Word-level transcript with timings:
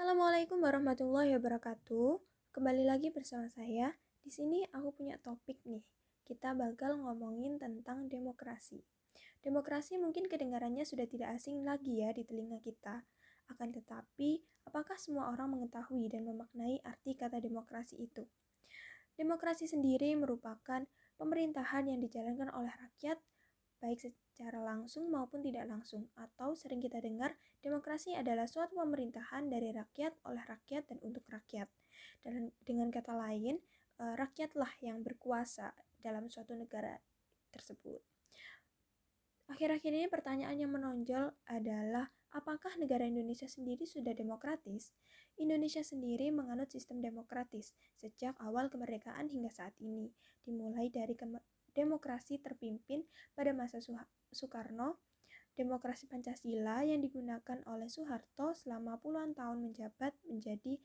Assalamualaikum 0.00 0.64
warahmatullahi 0.64 1.36
wabarakatuh. 1.36 2.24
Kembali 2.56 2.88
lagi 2.88 3.12
bersama 3.12 3.52
saya. 3.52 3.92
Di 4.24 4.32
sini 4.32 4.64
aku 4.72 4.96
punya 4.96 5.20
topik 5.20 5.60
nih. 5.68 5.84
Kita 6.24 6.56
bakal 6.56 7.04
ngomongin 7.04 7.60
tentang 7.60 8.08
demokrasi. 8.08 8.80
Demokrasi 9.44 10.00
mungkin 10.00 10.24
kedengarannya 10.24 10.88
sudah 10.88 11.04
tidak 11.04 11.36
asing 11.36 11.68
lagi 11.68 12.00
ya 12.00 12.16
di 12.16 12.24
telinga 12.24 12.64
kita. 12.64 13.04
Akan 13.52 13.76
tetapi, 13.76 14.40
apakah 14.64 14.96
semua 14.96 15.28
orang 15.36 15.52
mengetahui 15.52 16.08
dan 16.08 16.24
memaknai 16.24 16.80
arti 16.80 17.12
kata 17.12 17.36
demokrasi 17.36 18.00
itu? 18.00 18.24
Demokrasi 19.20 19.68
sendiri 19.68 20.16
merupakan 20.16 20.80
pemerintahan 21.20 21.92
yang 21.92 22.00
dijalankan 22.00 22.48
oleh 22.56 22.72
rakyat 22.72 23.20
baik 23.80 23.98
secara 23.98 24.60
langsung 24.60 25.08
maupun 25.08 25.40
tidak 25.40 25.66
langsung, 25.66 26.06
atau 26.14 26.52
sering 26.52 26.78
kita 26.78 27.00
dengar 27.00 27.34
demokrasi 27.64 28.12
adalah 28.14 28.44
suatu 28.44 28.76
pemerintahan 28.76 29.48
dari 29.48 29.72
rakyat, 29.72 30.14
oleh 30.28 30.44
rakyat, 30.44 30.86
dan 30.92 30.98
untuk 31.00 31.24
rakyat. 31.26 31.66
Dan 32.20 32.52
dengan 32.60 32.92
kata 32.92 33.16
lain, 33.16 33.58
eh, 34.00 34.14
rakyatlah 34.16 34.70
yang 34.84 35.00
berkuasa 35.00 35.72
dalam 36.00 36.28
suatu 36.28 36.52
negara 36.52 37.00
tersebut. 37.50 38.04
Akhir-akhir 39.50 39.90
ini 39.90 40.06
pertanyaan 40.06 40.54
yang 40.54 40.70
menonjol 40.70 41.34
adalah 41.50 42.06
apakah 42.30 42.70
negara 42.78 43.02
Indonesia 43.02 43.50
sendiri 43.50 43.82
sudah 43.82 44.14
demokratis? 44.14 44.94
Indonesia 45.34 45.82
sendiri 45.82 46.30
menganut 46.30 46.70
sistem 46.70 47.02
demokratis 47.02 47.74
sejak 47.98 48.38
awal 48.38 48.70
kemerdekaan 48.70 49.26
hingga 49.26 49.50
saat 49.50 49.74
ini, 49.82 50.14
dimulai 50.46 50.86
dari 50.86 51.18
demokrasi 51.72 52.42
terpimpin 52.42 53.06
pada 53.34 53.54
masa 53.54 53.78
Soekarno, 54.30 55.00
demokrasi 55.54 56.06
Pancasila 56.08 56.82
yang 56.86 57.02
digunakan 57.04 57.58
oleh 57.68 57.90
Soeharto 57.90 58.56
selama 58.56 58.96
puluhan 58.98 59.36
tahun 59.36 59.60
menjabat 59.60 60.16
menjadi 60.26 60.78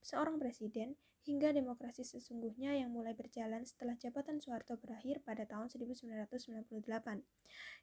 seorang 0.00 0.38
presiden 0.38 0.94
hingga 1.26 1.50
demokrasi 1.50 2.06
sesungguhnya 2.06 2.78
yang 2.78 2.94
mulai 2.94 3.10
berjalan 3.10 3.66
setelah 3.66 3.98
jabatan 3.98 4.38
Soeharto 4.38 4.78
berakhir 4.78 5.26
pada 5.26 5.42
tahun 5.42 5.66
1998 5.74 6.70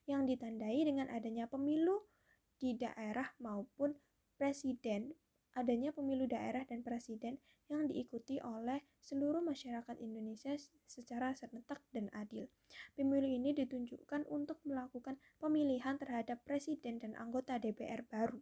yang 0.07 0.23
ditandai 0.23 0.80
dengan 0.88 1.11
adanya 1.11 1.52
pemilu 1.52 2.07
di 2.55 2.80
daerah 2.80 3.28
maupun 3.44 3.91
presiden 4.39 5.11
adanya 5.53 5.93
pemilu 5.93 6.25
daerah 6.25 6.65
dan 6.65 6.81
presiden 6.81 7.37
yang 7.69 7.85
diikuti 7.85 8.41
oleh 8.41 8.81
seluruh 8.99 9.41
masyarakat 9.41 9.95
Indonesia 10.01 10.53
secara 10.85 11.33
serentak 11.37 11.81
dan 11.93 12.09
adil. 12.13 12.49
Pemilu 12.97 13.29
ini 13.29 13.53
ditunjukkan 13.53 14.27
untuk 14.29 14.59
melakukan 14.65 15.17
pemilihan 15.37 15.97
terhadap 16.01 16.41
presiden 16.45 16.97
dan 16.97 17.13
anggota 17.17 17.61
DPR 17.61 18.05
baru. 18.09 18.41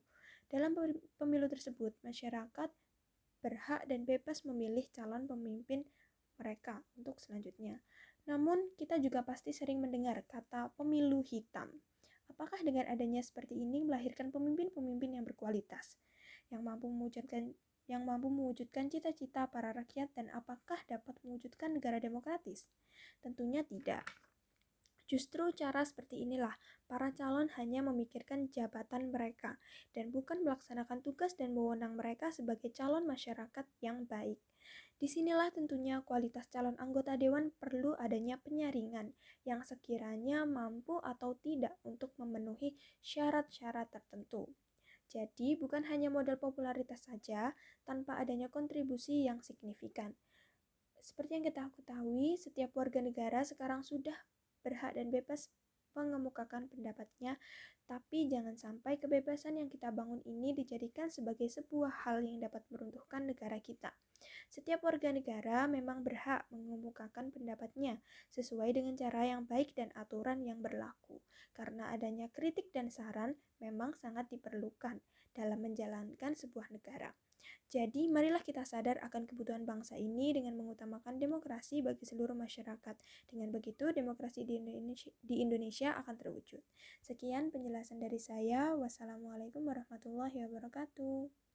Dalam 0.52 0.76
pemilu 1.16 1.48
tersebut, 1.48 1.96
masyarakat 2.04 2.70
berhak 3.40 3.82
dan 3.88 4.04
bebas 4.04 4.44
memilih 4.44 4.84
calon 4.92 5.24
pemimpin 5.26 5.88
mereka 6.36 6.84
untuk 7.00 7.20
selanjutnya. 7.24 7.80
Namun, 8.28 8.76
kita 8.78 9.00
juga 9.00 9.26
pasti 9.26 9.56
sering 9.56 9.82
mendengar 9.82 10.22
kata 10.28 10.76
pemilu 10.78 11.24
hitam. 11.26 11.72
Apakah 12.30 12.62
dengan 12.64 12.88
adanya 12.88 13.20
seperti 13.24 13.60
ini 13.60 13.84
melahirkan 13.84 14.30
pemimpin-pemimpin 14.32 15.20
yang 15.20 15.26
berkualitas? 15.26 15.98
Yang 16.52 16.68
mampu 16.68 16.92
mewujudkan 16.92 17.56
yang 17.90 18.08
mampu 18.08 18.32
mewujudkan 18.32 18.88
cita-cita 18.88 19.50
para 19.52 19.76
rakyat 19.76 20.14
dan 20.16 20.32
apakah 20.32 20.80
dapat 20.88 21.18
mewujudkan 21.26 21.76
negara 21.76 21.98
demokratis? 22.00 22.70
Tentunya 23.20 23.66
tidak. 23.68 24.08
Justru 25.12 25.52
cara 25.52 25.84
seperti 25.84 26.24
inilah 26.24 26.56
para 26.88 27.12
calon 27.12 27.52
hanya 27.60 27.84
memikirkan 27.84 28.48
jabatan 28.48 29.12
mereka 29.12 29.60
dan 29.92 30.08
bukan 30.08 30.40
melaksanakan 30.40 31.04
tugas 31.04 31.36
dan 31.36 31.52
wewenang 31.52 32.00
mereka 32.00 32.32
sebagai 32.32 32.72
calon 32.72 33.04
masyarakat 33.04 33.68
yang 33.84 34.08
baik. 34.08 34.40
Di 34.96 35.12
sinilah 35.12 35.52
tentunya 35.52 36.00
kualitas 36.08 36.48
calon 36.48 36.80
anggota 36.80 37.20
dewan 37.20 37.52
perlu 37.60 37.92
adanya 38.00 38.40
penyaringan 38.40 39.12
yang 39.44 39.66
sekiranya 39.68 40.48
mampu 40.48 41.04
atau 41.04 41.36
tidak 41.44 41.76
untuk 41.84 42.16
memenuhi 42.16 42.80
syarat-syarat 43.04 43.92
tertentu. 43.92 44.48
Jadi, 45.12 45.60
bukan 45.60 45.84
hanya 45.92 46.08
modal 46.08 46.40
popularitas 46.40 47.04
saja 47.04 47.52
tanpa 47.84 48.16
adanya 48.16 48.48
kontribusi 48.48 49.28
yang 49.28 49.44
signifikan. 49.44 50.16
Seperti 51.04 51.36
yang 51.36 51.46
kita 51.52 51.68
ketahui, 51.76 52.40
setiap 52.40 52.72
warga 52.80 53.04
negara 53.04 53.44
sekarang 53.44 53.84
sudah 53.84 54.16
berhak 54.64 54.96
dan 54.96 55.12
bebas 55.12 55.52
mengemukakan 55.94 56.72
pendapatnya, 56.72 57.36
tapi 57.86 58.32
jangan 58.32 58.56
sampai 58.56 58.96
kebebasan 58.96 59.60
yang 59.60 59.68
kita 59.68 59.92
bangun 59.92 60.24
ini 60.24 60.56
dijadikan 60.56 61.12
sebagai 61.12 61.52
sebuah 61.52 62.08
hal 62.08 62.24
yang 62.24 62.40
dapat 62.40 62.64
meruntuhkan 62.72 63.28
negara 63.28 63.60
kita. 63.60 63.92
Setiap 64.48 64.84
warga 64.84 65.12
negara 65.12 65.68
memang 65.68 66.04
berhak 66.04 66.48
mengemukakan 66.52 67.32
pendapatnya 67.36 68.00
sesuai 68.32 68.76
dengan 68.76 68.96
cara 68.96 69.28
yang 69.28 69.44
baik 69.44 69.76
dan 69.76 69.92
aturan 69.96 70.44
yang 70.44 70.64
berlaku, 70.64 71.20
karena 71.52 71.92
adanya 71.92 72.32
kritik 72.32 72.72
dan 72.72 72.88
saran 72.88 73.36
memang 73.60 73.96
sangat 74.00 74.28
diperlukan 74.32 75.00
dalam 75.36 75.60
menjalankan 75.60 76.36
sebuah 76.36 76.72
negara. 76.72 77.12
Jadi, 77.72 78.12
marilah 78.12 78.44
kita 78.44 78.68
sadar 78.68 79.00
akan 79.00 79.28
kebutuhan 79.28 79.64
bangsa 79.64 79.96
ini 79.96 80.36
dengan 80.36 80.60
mengutamakan 80.60 81.20
demokrasi 81.20 81.80
bagi 81.80 82.04
seluruh 82.04 82.36
masyarakat. 82.36 82.96
Dengan 83.32 83.50
begitu, 83.56 83.92
demokrasi 83.96 84.44
di 84.44 84.60
Indonesia, 84.60 85.12
di 85.24 85.40
Indonesia 85.40 85.96
akan 85.96 86.16
terwujud. 86.20 86.60
Sekian 87.00 87.52
penjelasan 87.52 88.00
dari 88.00 88.20
saya. 88.20 88.76
Wassalamualaikum 88.76 89.64
warahmatullahi 89.64 90.48
wabarakatuh. 90.48 91.51